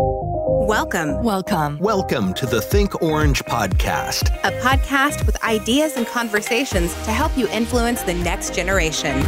[0.00, 1.24] Welcome.
[1.24, 1.78] Welcome.
[1.80, 7.48] Welcome to the Think Orange podcast, a podcast with ideas and conversations to help you
[7.48, 9.20] influence the next generation.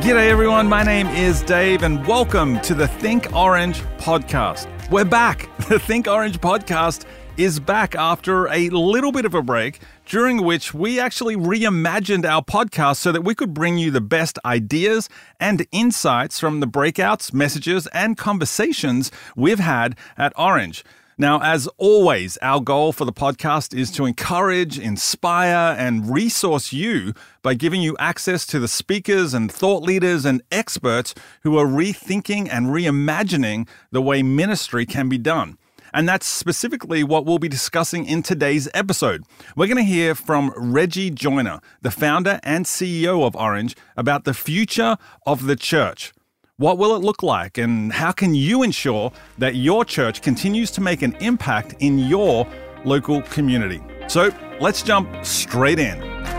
[0.00, 0.66] G'day, everyone.
[0.66, 4.66] My name is Dave, and welcome to the Think Orange podcast.
[4.90, 5.50] We're back.
[5.68, 7.04] The Think Orange podcast
[7.36, 12.42] is back after a little bit of a break, during which we actually reimagined our
[12.42, 15.08] podcast so that we could bring you the best ideas
[15.40, 20.84] and insights from the breakouts, messages, and conversations we've had at Orange.
[21.18, 27.14] Now, as always, our goal for the podcast is to encourage, inspire, and resource you
[27.42, 32.48] by giving you access to the speakers and thought leaders and experts who are rethinking
[32.52, 35.56] and reimagining the way ministry can be done.
[35.96, 39.24] And that's specifically what we'll be discussing in today's episode.
[39.56, 44.34] We're going to hear from Reggie Joiner, the founder and CEO of Orange, about the
[44.34, 46.12] future of the church.
[46.58, 50.82] What will it look like, and how can you ensure that your church continues to
[50.82, 52.46] make an impact in your
[52.84, 53.82] local community?
[54.06, 56.35] So let's jump straight in.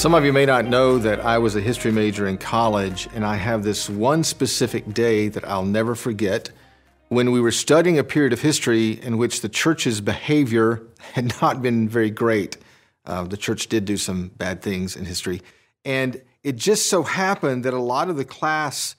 [0.00, 3.22] Some of you may not know that I was a history major in college, and
[3.22, 6.48] I have this one specific day that I'll never forget
[7.10, 11.60] when we were studying a period of history in which the church's behavior had not
[11.60, 12.56] been very great.
[13.04, 15.42] Uh, the church did do some bad things in history.
[15.84, 18.96] And it just so happened that a lot of the class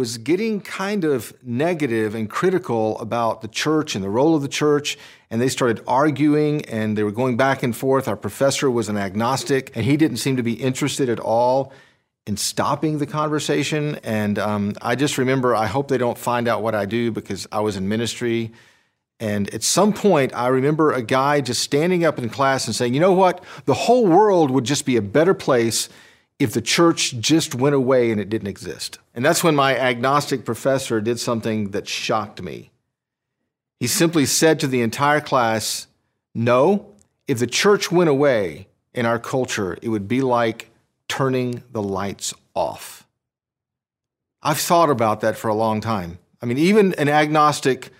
[0.00, 4.48] was getting kind of negative and critical about the church and the role of the
[4.48, 4.96] church.
[5.30, 8.08] And they started arguing and they were going back and forth.
[8.08, 11.70] Our professor was an agnostic and he didn't seem to be interested at all
[12.26, 14.00] in stopping the conversation.
[14.02, 17.46] And um, I just remember, I hope they don't find out what I do because
[17.52, 18.52] I was in ministry
[19.20, 22.94] and at some point, I remember a guy just standing up in class and saying,
[22.94, 23.44] you know what?
[23.66, 25.90] The whole world would just be a better place
[26.40, 28.98] if the church just went away and it didn't exist.
[29.14, 32.70] And that's when my agnostic professor did something that shocked me.
[33.78, 35.86] He simply said to the entire class,
[36.34, 36.86] no,
[37.28, 40.70] if the church went away in our culture, it would be like
[41.08, 43.06] turning the lights off.
[44.42, 46.18] I've thought about that for a long time.
[46.40, 47.90] I mean, even an agnostic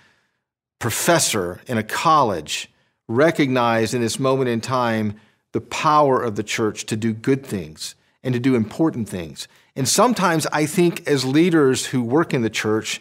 [0.78, 2.70] professor in a college
[3.06, 5.16] recognized in this moment in time
[5.52, 9.48] the power of the church to do good things and to do important things.
[9.76, 13.00] And sometimes I think as leaders who work in the church,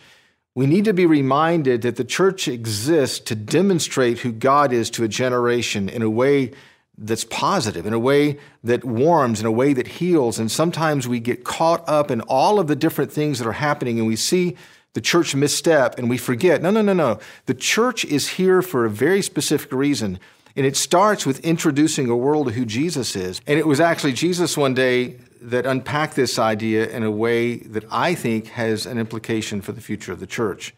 [0.56, 5.03] we need to be reminded that the church exists to demonstrate who God is to
[5.03, 6.52] a generation in a way
[6.97, 10.38] that's positive, in a way that warms, in a way that heals.
[10.38, 14.00] And sometimes we get caught up in all of the different things that are happening
[14.00, 14.58] and we see
[14.94, 16.62] the church misstep and we forget.
[16.62, 17.19] No, no, no, no.
[17.46, 20.19] The church is here for a very specific reason.
[20.55, 23.41] And it starts with introducing a world of who Jesus is.
[23.47, 27.85] And it was actually Jesus one day that unpacked this idea in a way that
[27.91, 30.75] I think has an implication for the future of the church.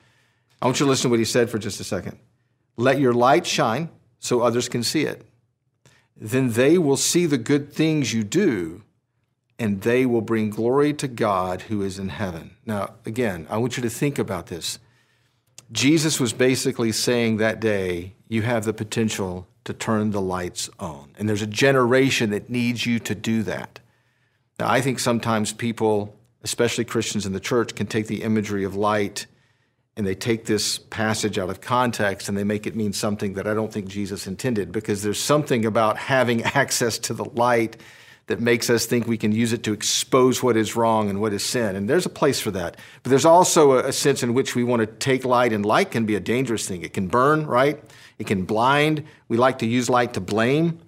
[0.62, 2.20] I want you to listen to what he said for just a second.
[2.78, 3.90] Let your light shine
[4.20, 5.26] so others can see it.
[6.16, 8.84] Then they will see the good things you do
[9.58, 12.56] and they will bring glory to God who is in heaven.
[12.66, 14.80] Now, again, I want you to think about this.
[15.72, 21.14] Jesus was basically saying that day, you have the potential to turn the lights on.
[21.18, 23.80] And there's a generation that needs you to do that.
[24.60, 28.76] Now, I think sometimes people, especially Christians in the church, can take the imagery of
[28.76, 29.28] light
[29.98, 33.48] and they take this passage out of context and they make it mean something that
[33.48, 37.78] I don't think Jesus intended because there's something about having access to the light
[38.28, 41.34] that makes us think we can use it to expose what is wrong and what
[41.34, 41.76] is sin.
[41.76, 42.78] And there's a place for that.
[43.04, 46.06] But there's also a, sense in which we want to take light, and light can
[46.06, 46.82] be a dangerous thing.
[46.82, 47.84] It can burn, right?
[48.22, 49.04] It can blind.
[49.30, 50.80] We like to use light to blame.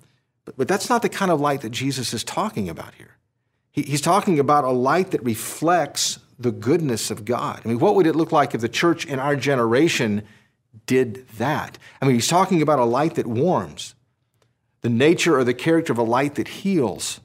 [0.45, 3.17] But, but that's not the kind of light that Jesus is talking about here.
[3.71, 7.59] He, he's talking about a light that reflects the goodness of God.
[7.66, 10.21] I mean, what would it look like if the church in our generation
[10.85, 11.79] did that?
[11.99, 13.95] I mean, he's talking about a light that warms,
[14.81, 17.19] the nature or the character of a light that heals,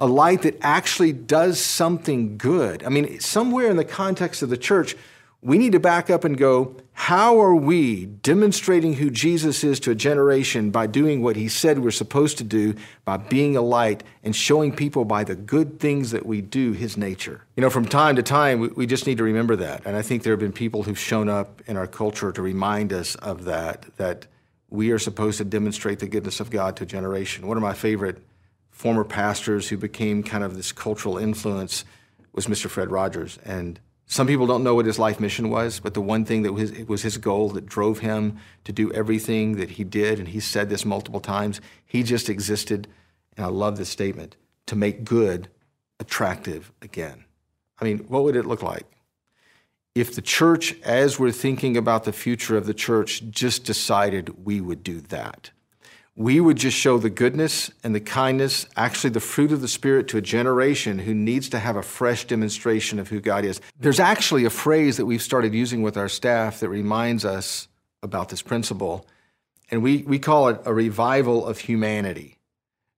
[0.00, 2.82] a light that actually does something good.
[2.82, 4.96] I mean, somewhere in the context of the church,
[5.40, 9.92] we need to back up and go, how are we demonstrating who Jesus is to
[9.92, 12.74] a generation by doing what he said we're supposed to do,
[13.04, 16.96] by being a light and showing people by the good things that we do his
[16.96, 17.44] nature?
[17.56, 19.86] You know, from time to time, we just need to remember that.
[19.86, 22.92] And I think there have been people who've shown up in our culture to remind
[22.92, 24.26] us of that, that
[24.70, 27.46] we are supposed to demonstrate the goodness of God to a generation.
[27.46, 28.22] One of my favorite
[28.70, 31.84] former pastors who became kind of this cultural influence
[32.32, 32.68] was Mr.
[32.68, 33.38] Fred Rogers.
[33.44, 33.78] And
[34.10, 36.72] some people don't know what his life mission was, but the one thing that was,
[36.88, 40.70] was his goal that drove him to do everything that he did, and he said
[40.70, 42.88] this multiple times, he just existed.
[43.36, 45.50] And I love this statement to make good
[46.00, 47.26] attractive again.
[47.78, 48.86] I mean, what would it look like?
[49.94, 54.58] If the church, as we're thinking about the future of the church, just decided we
[54.60, 55.50] would do that
[56.18, 60.08] we would just show the goodness and the kindness, actually the fruit of the Spirit
[60.08, 63.60] to a generation who needs to have a fresh demonstration of who God is.
[63.78, 67.68] There's actually a phrase that we've started using with our staff that reminds us
[68.02, 69.06] about this principle,
[69.70, 72.36] and we, we call it a revival of humanity.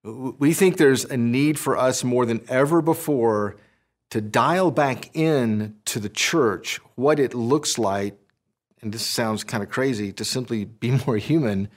[0.02, 3.56] We think there's a need for us more than ever before
[4.12, 8.18] to dial back in to the church what it looks like,
[8.80, 11.68] and this sounds kind of crazy, to simply be more human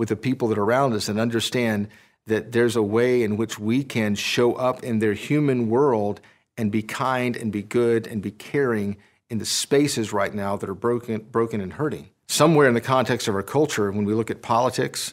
[0.00, 1.86] with the people that are around us and understand
[2.26, 6.22] that there's a way in which we can show up in their human world
[6.56, 8.96] and be kind and be good and be caring
[9.28, 12.08] in the spaces right now that are broken, broken and hurting.
[12.28, 15.12] Somewhere in the context of our culture, when we look at politics,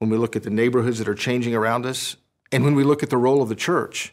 [0.00, 2.16] when we look at the neighborhoods that are changing around us,
[2.50, 4.12] and when we look at the role of the church,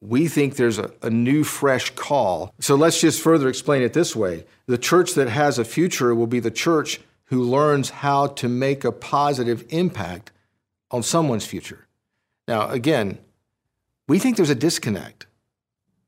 [0.00, 2.54] we think there's a, a, new, fresh call.
[2.58, 6.26] So let's just further explain it this way the church that has a future will
[6.26, 10.32] be the church who learns how to make a positive impact
[10.90, 11.86] on someone's future.
[12.46, 13.18] Now, again,
[14.08, 15.26] we think there's a disconnect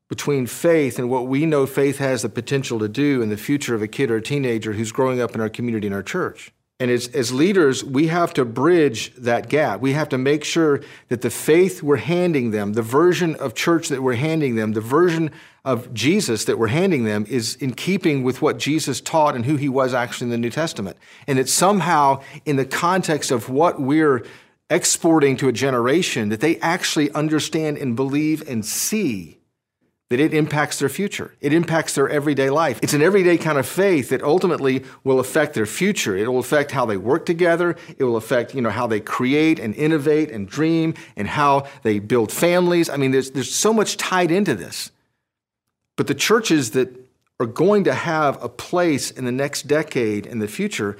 [0.07, 3.75] between faith and what we know faith has the potential to do in the future
[3.75, 6.51] of a kid or a teenager who's growing up in our community and our church.
[6.81, 9.81] And as, as leaders, we have to bridge that gap.
[9.81, 13.89] We have to make sure that the faith we're handing them, the version of church
[13.89, 15.31] that we're handing them, the version
[15.65, 19.57] of Jesus that we're handing them is in keeping with what Jesus taught and who
[19.57, 20.95] he was actually in the New Testament.
[21.27, 24.25] And that somehow, in the context of what we're
[24.69, 29.38] exporting to a generation, that they actually understand and believe and see
[30.09, 31.35] that it impacts their future.
[31.39, 32.79] It impacts their everyday life.
[32.81, 36.17] It's an everyday kind of faith that ultimately will affect their future.
[36.17, 37.75] It will affect how they work together.
[37.97, 41.99] It will affect, you know, how they create and innovate and dream and how they
[41.99, 42.89] build families.
[42.89, 44.91] I mean, there's, there's so much tied into this.
[45.95, 46.89] But the churches that
[47.39, 50.97] are going to have a place in the next decade in the future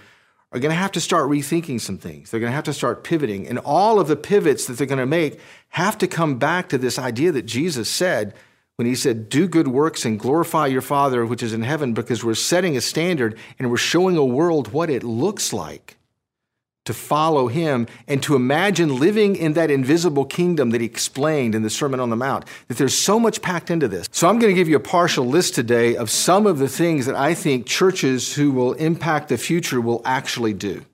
[0.52, 2.30] are going to have to start rethinking some things.
[2.30, 3.48] They're going to have to start pivoting.
[3.48, 5.40] And all of the pivots that they're going to make
[5.70, 8.36] have to come back to this idea that Jesus said
[8.80, 12.24] when he said, Do good works and glorify your Father which is in heaven, because
[12.24, 15.98] we're setting a standard and we're showing a world what it looks like
[16.86, 21.62] to follow him and to imagine living in that invisible kingdom that he explained in
[21.62, 22.46] the Sermon on the Mount.
[22.70, 24.08] That there's so much packed into this.
[24.14, 27.06] So I'm going to give you a partial list today of some of the things
[27.06, 30.86] that I think churches who will impact the future will actually do.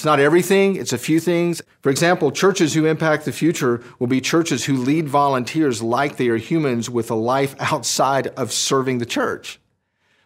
[0.00, 1.60] It's not everything, it's a few things.
[1.82, 6.28] For example, churches who impact the future will be churches who lead volunteers like they
[6.28, 9.60] are humans with a life outside of serving the church.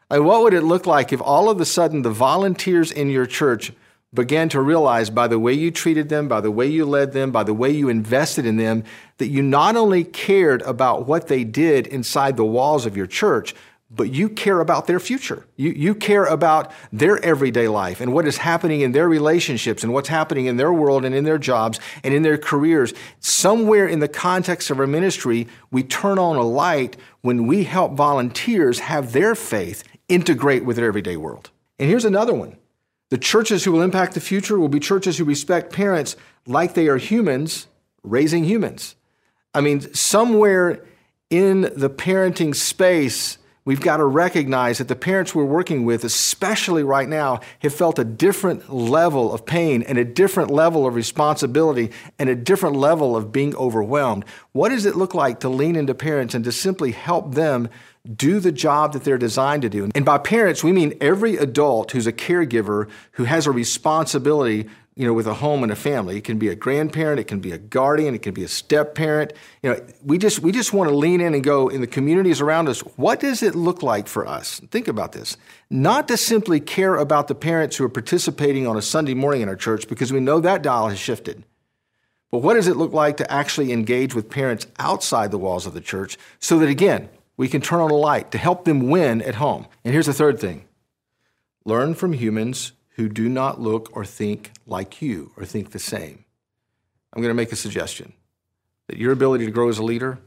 [0.08, 3.26] And what would it look like if all of a sudden the volunteers in your
[3.26, 3.72] church
[4.14, 7.32] began to realize by the way you treated them, by the way you led them,
[7.32, 8.84] by the way you invested in them,
[9.18, 13.56] that you not only cared about what they did inside the walls of your church,
[13.94, 15.46] but you care about their future.
[15.56, 19.92] You, you care about their everyday life and what is happening in their relationships and
[19.92, 22.92] what's happening in their world and in their jobs and in their careers.
[23.20, 27.92] Somewhere in the context of our ministry, we turn on a light when we help
[27.92, 31.50] volunteers have their faith integrate with their everyday world.
[31.78, 32.56] And here's another one
[33.10, 36.88] the churches who will impact the future will be churches who respect parents like they
[36.88, 37.68] are humans
[38.02, 38.96] raising humans.
[39.54, 40.84] I mean, somewhere
[41.30, 46.82] in the parenting space, we've got to recognize that the parents we're working with, especially
[46.82, 51.90] right now, have felt a different level of pain and a different level of responsibility
[52.18, 54.24] and a different level of being overwhelmed.
[54.52, 57.68] What does it look like to lean into parents and to simply help them
[58.14, 59.90] do the job that they're designed to do?
[59.94, 65.06] And by parents, we mean every adult who's a caregiver who has a responsibility you
[65.06, 66.16] know, with a home and a family.
[66.16, 68.94] It can be a grandparent, it can be a guardian, it can be a step
[68.94, 69.32] parent.
[69.62, 72.40] You know, we just we just want to lean in and go in the communities
[72.40, 72.80] around us.
[72.96, 74.60] What does it look like for us?
[74.70, 75.36] Think about this.
[75.68, 79.48] Not to simply care about the parents who are participating on a Sunday morning in
[79.48, 81.44] our church because we know that dial has shifted.
[82.30, 85.74] But what does it look like to actually engage with parents outside the walls of
[85.74, 89.22] the church so that again, we can turn on a light to help them win
[89.22, 89.66] at home?
[89.84, 90.64] And here's the third thing.
[91.64, 96.24] Learn from humans who do not look or think like you or think the same.
[97.12, 98.12] I'm going to make a suggestion
[98.88, 100.18] that your ability to grow as a leader,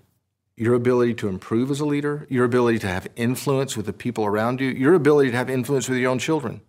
[0.56, 4.26] your ability to improve as a leader, your ability to have influence with the people
[4.26, 6.62] around you, your ability to have influence with your own children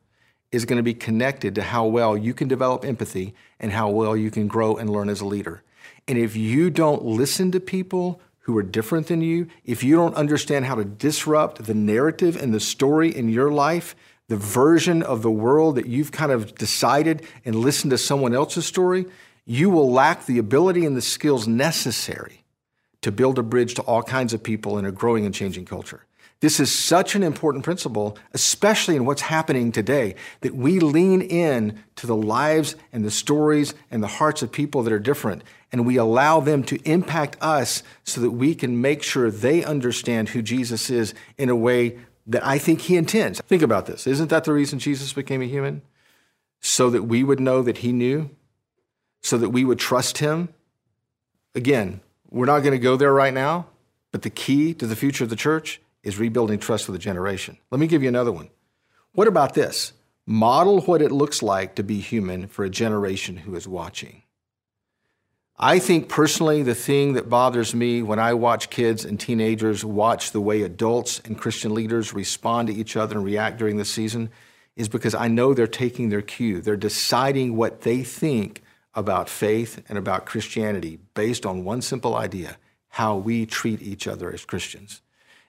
[0.50, 4.17] is going to be connected to how well you can develop empathy and how well
[4.17, 5.62] you can grow and learn as a leader.
[6.07, 10.14] And if you don't listen to people who are different than you, if you don't
[10.14, 13.95] understand how to disrupt the narrative and the story in your life,
[14.28, 18.66] the version of the world that you've kind of decided and listened to someone else's
[18.66, 19.06] story,
[19.47, 22.44] you will lack the ability and the skills necessary
[23.00, 26.04] to build a bridge to all kinds of people in a growing and changing culture.
[26.40, 31.82] This is such an important principle, especially in what's happening today, that we lean in
[31.97, 35.42] to the lives and the stories and the hearts of people that are different,
[35.73, 40.28] and we allow them to impact us so that we can make sure they understand
[40.28, 43.40] who Jesus is in a way that I think he intends.
[43.40, 44.06] Think about this.
[44.06, 45.82] Isn't that the reason Jesus became a human?
[46.61, 48.30] So that we would know that he knew,
[49.23, 50.50] so that we would trust him.
[51.54, 53.66] Again, we're not going to go there right now,
[54.12, 57.58] but the key to the future of the church is rebuilding trust with a generation.
[57.70, 58.50] Let me give you another one.
[59.12, 59.92] What about this?
[60.26, 64.23] Model what it looks like to be human for a generation who is watching.
[65.61, 70.31] I think personally, the thing that bothers me when I watch kids and teenagers watch
[70.31, 74.31] the way adults and Christian leaders respond to each other and react during the season
[74.77, 76.61] is because I know they're taking their cue.
[76.61, 78.62] They're deciding what they think
[78.95, 82.57] about faith and about Christianity based on one simple idea
[82.91, 85.03] how we treat each other as Christians.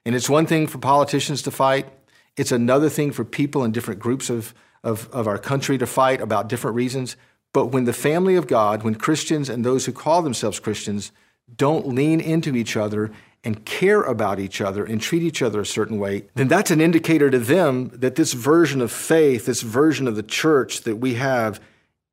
[0.06, 1.88] And it's one thing for politicians to fight,
[2.36, 6.20] it's another thing for people in different groups of, of, of our country to fight
[6.20, 7.16] about different reasons.
[7.54, 11.12] But when the family of God, when Christians and those who call themselves Christians
[11.56, 13.12] don't lean into each other
[13.44, 16.82] and care about each other and treat each other a certain way, then that's an
[16.82, 21.16] indicator to them that this version of faith, this version of the church that we
[21.16, 21.60] have,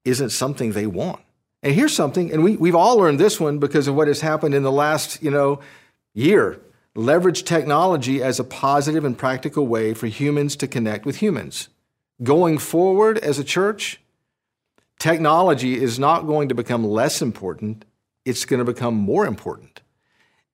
[0.05, 1.21] isn't something they want.
[1.63, 4.55] And here's something, and we, we've all learned this one because of what has happened
[4.55, 5.61] in the last, you know,
[6.15, 6.61] year
[6.95, 11.69] leverage technology as a positive and practical way for humans to connect with humans.
[12.23, 14.01] Going forward as a church,
[14.99, 17.85] technology is not going to become less important,
[18.25, 19.83] it's going to become more important.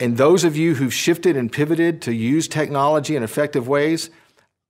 [0.01, 4.11] And those of you who've shifted and pivoted to use technology in effective ways,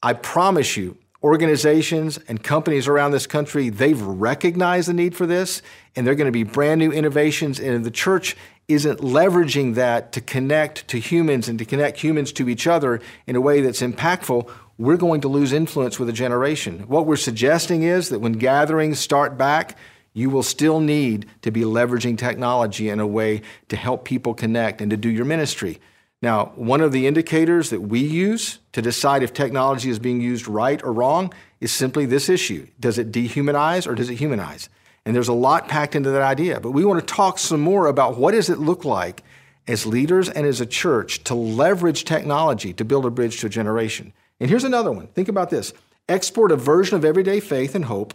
[0.03, 5.63] I promise you, organizations and companies around this country, they've recognized the need for this,
[5.95, 7.61] and they're going to be brand new innovations.
[7.61, 8.37] And the church
[8.69, 13.37] isn't leveraging that to connect to humans and to connect humans to each other in
[13.37, 14.51] a way that's impactful,
[14.83, 16.81] we're going to lose influence with a generation.
[16.89, 19.79] What we're suggesting is that when gatherings start back,
[20.13, 24.81] you will still need to be leveraging technology in a way to help people connect
[24.81, 25.81] and to do your ministry.
[26.21, 30.49] Now, one of the indicators that we use to decide if technology is being used
[30.49, 32.67] right or wrong is simply this issue.
[32.81, 34.69] Does it dehumanize or does it humanize?
[35.07, 36.59] And there's a lot packed into that idea.
[36.59, 39.23] But we want to talk some more about what does it look like
[39.69, 43.51] as leaders and as a church to leverage technology to build a bridge to a
[43.51, 44.13] generation.
[44.43, 45.07] And here's another one.
[45.07, 45.73] Think about this.
[46.09, 48.13] Export a version of everyday faith and hope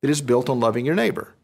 [0.00, 1.34] that is built on loving your neighbor.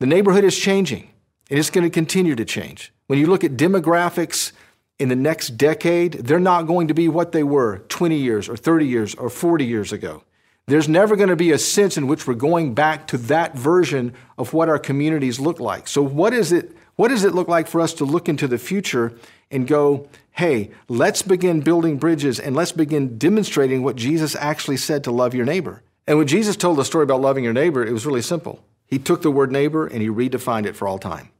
[0.00, 1.10] The neighborhood is changing,
[1.48, 2.92] and it's going to continue to change.
[3.06, 4.50] When you look at demographics
[4.98, 8.56] in the next decade, they're not going to be what they were 20 years or
[8.56, 10.24] 30 years or 40 years ago.
[10.66, 14.12] There's never going to be a sense in which we're going back to that version
[14.36, 15.86] of what our communities look like.
[15.86, 16.76] So, what is it?
[16.96, 19.12] What does it look like for us to look into the future
[19.50, 25.04] and go, hey, let's begin building bridges and let's begin demonstrating what Jesus actually said
[25.04, 25.82] to love your neighbor?
[26.06, 28.64] And when Jesus told the story about loving your neighbor, it was really simple.
[28.86, 31.30] He took the word neighbor and he redefined it for all time.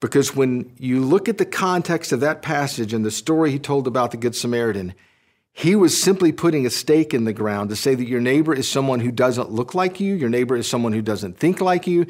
[0.00, 3.86] Because when you look at the context of that passage and the story he told
[3.86, 4.94] about the Good Samaritan,
[5.52, 8.68] he was simply putting a stake in the ground to say that your neighbor is
[8.68, 12.06] someone who doesn't look like you, your neighbor is someone who doesn't think like you.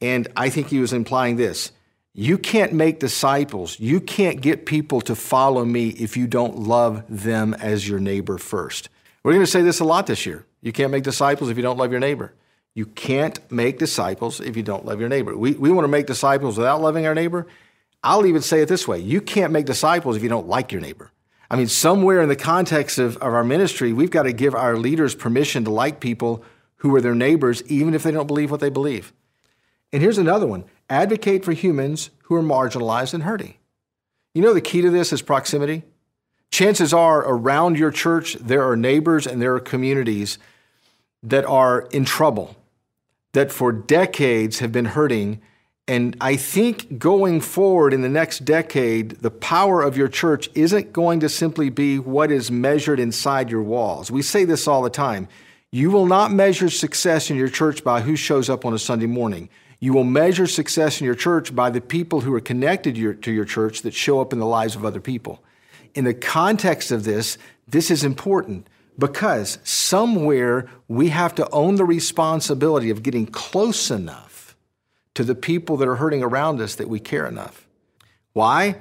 [0.00, 1.72] And I think he was implying this
[2.14, 7.04] you can't make disciples, you can't get people to follow me if you don't love
[7.08, 8.90] them as your neighbor first.
[9.22, 10.44] We're going to say this a lot this year.
[10.60, 12.34] You can't make disciples if you don't love your neighbor.
[12.74, 15.36] You can't make disciples if you don't love your neighbor.
[15.36, 17.46] We, we want to make disciples without loving our neighbor.
[18.02, 20.80] I'll even say it this way you can't make disciples if you don't like your
[20.80, 21.10] neighbor.
[21.50, 24.76] I mean, somewhere in the context of, of our ministry, we've got to give our
[24.76, 26.42] leaders permission to like people
[26.76, 29.12] who are their neighbors, even if they don't believe what they believe.
[29.92, 33.54] And here's another one advocate for humans who are marginalized and hurting.
[34.34, 35.84] You know, the key to this is proximity.
[36.50, 40.38] Chances are around your church, there are neighbors and there are communities
[41.22, 42.56] that are in trouble,
[43.32, 45.40] that for decades have been hurting
[45.88, 50.92] and I think going forward in the next decade, the power of your church isn't
[50.92, 54.10] going to simply be what is measured inside your walls.
[54.10, 55.26] We say this all the time.
[55.72, 59.06] You will not measure success in your church by who shows up on a Sunday
[59.06, 59.48] morning.
[59.82, 63.14] You will measure success in your church by the people who are connected to your,
[63.14, 65.42] to your church that show up in the lives of other people.
[65.96, 67.36] In the context of this,
[67.66, 74.56] this is important because somewhere we have to own the responsibility of getting close enough
[75.14, 77.66] to the people that are hurting around us that we care enough.
[78.34, 78.76] Why?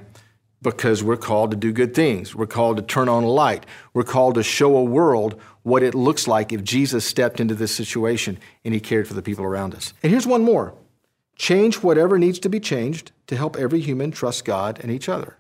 [0.62, 2.36] Because we're called to do good things.
[2.36, 3.65] We're called to turn on a light.
[3.96, 7.74] We're called to show a world what it looks like if Jesus stepped into this
[7.74, 9.96] situation and he cared for the people around us.
[10.03, 10.75] And here's one more
[11.41, 15.38] change whatever needs to be changed to help every human trust God and each other.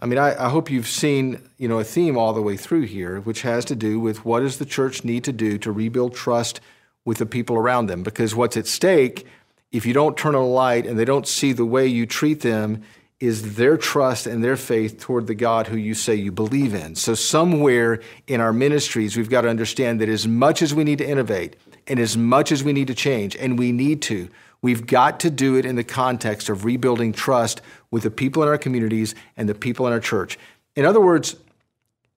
[0.00, 2.86] I mean, I, I, hope you've seen, you know, a theme all the way through
[2.86, 6.16] here, which has to do with what does the church need to do to rebuild
[6.16, 6.60] trust
[7.04, 8.02] with the people around them?
[8.02, 9.24] Because what's at stake,
[9.70, 12.40] if you don't turn on a light and they don't see the way you treat
[12.40, 12.82] them,
[13.20, 16.96] is their trust and their faith toward the God who you say you believe in.
[16.96, 20.98] So somewhere in our ministries, we've got to understand that as much as we need
[20.98, 21.54] to innovate
[21.86, 24.28] and as much as we need to change, and we need to,
[24.64, 28.48] We've got to do it in the context of rebuilding trust with the people in
[28.48, 30.38] our communities and the people in our church.
[30.74, 31.36] In other words,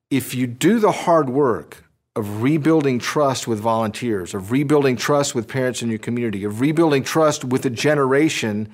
[0.10, 1.84] if you do the hard work
[2.16, 7.04] of rebuilding trust with volunteers, of rebuilding trust with parents in your community, of rebuilding
[7.04, 8.74] trust with a generation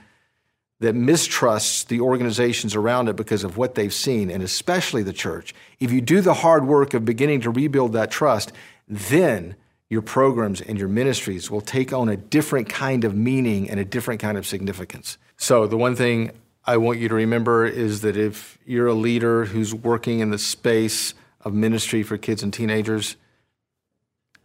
[0.80, 5.56] that mistrusts the organizations around it because of what they've seen, and especially the church,
[5.80, 8.52] if you do the hard work of beginning to rebuild that trust,
[8.88, 9.56] then
[9.90, 13.86] your programs and your ministries will take on a different kind of meaning and a
[13.86, 15.18] different kind of significance.
[15.38, 16.32] So, the one thing
[16.66, 20.38] I want you to remember is that if you're a leader who's working in the
[20.38, 23.18] space of ministry for kids and teenagers,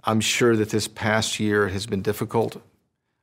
[0.05, 2.61] I'm sure that this past year has been difficult.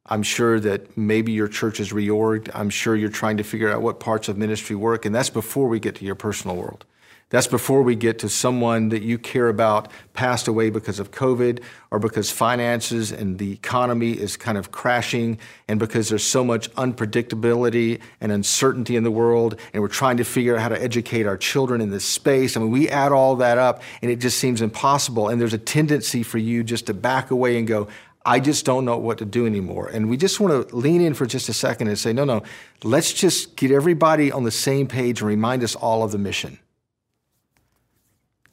[0.05, 2.50] I'm sure that maybe your church is reorged.
[2.53, 5.67] I'm sure you're trying to figure out what parts of ministry work, and that's before
[5.67, 6.86] we get to your personal world.
[7.32, 11.63] That's before we get to someone that you care about passed away because of COVID
[11.89, 16.72] or because finances and the economy is kind of crashing and because there's so much
[16.75, 21.25] unpredictability and uncertainty in the world and we're trying to figure out how to educate
[21.25, 22.55] our children in this space.
[22.55, 25.27] I mean, we add all that up and it just seems impossible.
[25.27, 27.88] And there's a tendency for you just to back away and go,
[28.24, 29.89] I just don't know what to do anymore.
[29.91, 32.44] And we just want to lean in for just a second and say, no, no,
[32.84, 36.60] let's just get everybody on the same page and remind us all of the mission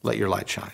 [0.03, 0.73] let your light shine.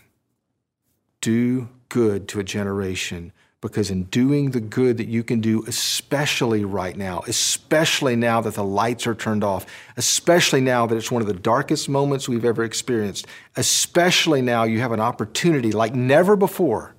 [1.20, 6.64] Do good to a generation because in doing the good that you can do, especially
[6.64, 9.66] right now, especially now that the lights are turned off,
[9.96, 14.78] especially now that it's one of the darkest moments we've ever experienced, especially now you
[14.78, 16.94] have an opportunity like never before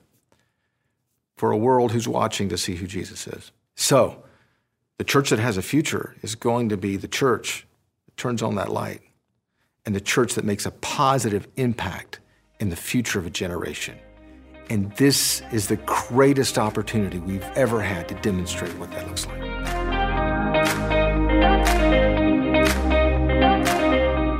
[1.37, 3.51] for a world who's watching to see who Jesus is.
[3.75, 4.23] So,
[4.97, 7.65] the church that has a future is going to be the church
[8.05, 9.01] that turns on that light
[9.89, 12.19] and the church that makes a positive impact
[12.59, 13.97] in the future of a generation.
[14.69, 19.41] And this is the greatest opportunity we've ever had to demonstrate what that looks like.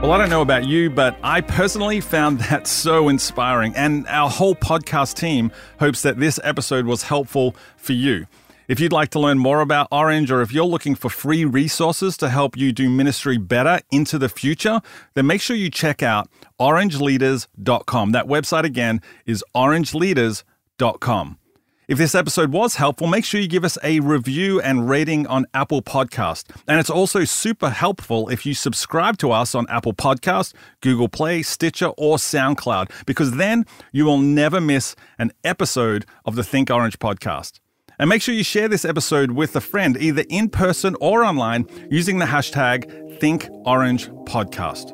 [0.04, 3.74] Well, I don't know about you, but I personally found that so inspiring.
[3.76, 8.28] And our whole podcast team hopes that this episode was helpful for you.
[8.70, 12.16] If you'd like to learn more about Orange or if you're looking for free resources
[12.18, 14.80] to help you do ministry better into the future,
[15.16, 16.30] then make sure you check out
[16.60, 18.12] orangeleaders.com.
[18.12, 21.40] That website again is orangeleaders.com.
[21.88, 25.48] If this episode was helpful, make sure you give us a review and rating on
[25.56, 26.56] Apple Podcast.
[26.68, 31.42] And it's also super helpful if you subscribe to us on Apple Podcast, Google Play,
[31.42, 37.00] Stitcher, or SoundCloud, because then you will never miss an episode of the Think Orange
[37.00, 37.60] podcast.
[38.00, 41.68] And make sure you share this episode with a friend, either in person or online,
[41.92, 44.94] using the hashtag ThinkOrangePodcast.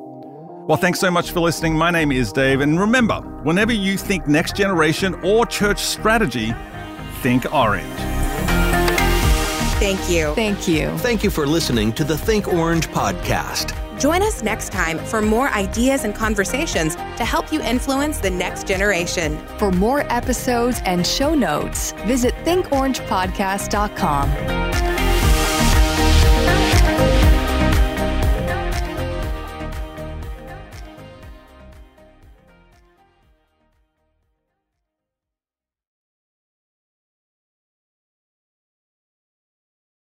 [0.68, 1.78] Well, thanks so much for listening.
[1.78, 2.62] My name is Dave.
[2.62, 6.56] And remember, whenever you think next generation or church strategy,
[7.22, 7.86] think orange.
[9.78, 10.34] Thank you.
[10.34, 10.90] Thank you.
[10.98, 13.76] Thank you for listening to the Think Orange podcast.
[14.00, 18.68] Join us next time for more ideas and conversations to help you influence the next
[18.68, 19.38] generation.
[19.58, 24.75] For more episodes and show notes, visit thinkorangepodcast.com.